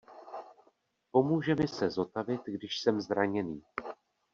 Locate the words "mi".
1.55-1.67